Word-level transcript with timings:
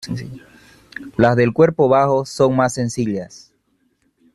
Las 1.15 1.35
del 1.35 1.53
cuerpo 1.53 1.87
bajo 1.87 2.25
son 2.25 2.55
más 2.55 2.73
sencillas. 2.73 3.53